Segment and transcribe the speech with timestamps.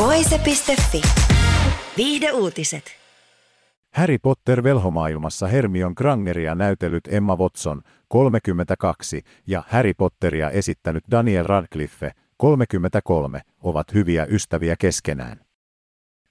[0.00, 1.02] Voise.fi.
[1.96, 2.84] Viihde uutiset.
[3.94, 12.12] Harry Potter velhomaailmassa Hermion Grangeria näytellyt Emma Watson, 32, ja Harry Potteria esittänyt Daniel Radcliffe,
[12.36, 15.40] 33, ovat hyviä ystäviä keskenään.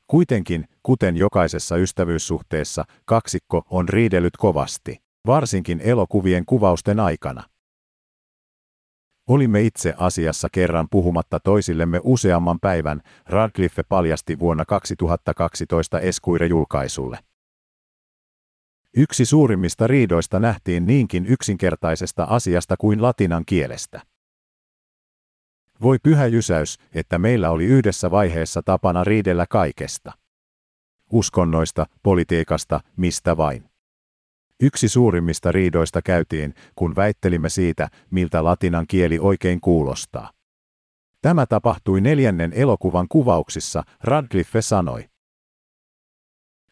[0.07, 7.43] Kuitenkin, kuten jokaisessa ystävyyssuhteessa, kaksikko on riidellyt kovasti, varsinkin elokuvien kuvausten aikana.
[9.29, 17.19] Olimme itse asiassa kerran puhumatta toisillemme useamman päivän, Radcliffe paljasti vuonna 2012 Esquire-julkaisulle.
[18.97, 24.01] Yksi suurimmista riidoista nähtiin niinkin yksinkertaisesta asiasta kuin latinan kielestä.
[25.81, 30.11] Voi pyhä jysäys, että meillä oli yhdessä vaiheessa tapana riidellä kaikesta.
[31.11, 33.68] Uskonnoista, politiikasta, mistä vain.
[34.61, 40.31] Yksi suurimmista riidoista käytiin, kun väittelimme siitä, miltä latinan kieli oikein kuulostaa.
[41.21, 45.09] Tämä tapahtui neljännen elokuvan kuvauksissa, Radcliffe sanoi.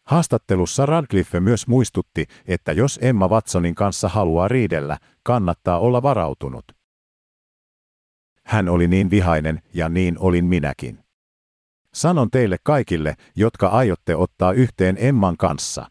[0.04, 6.64] Haastattelussa Radcliffe myös muistutti, että jos Emma Watsonin kanssa haluaa riidellä, kannattaa olla varautunut.
[8.44, 10.98] Hän oli niin vihainen ja niin olin minäkin.
[11.94, 15.90] Sanon teille kaikille, jotka aiotte ottaa yhteen Emman kanssa.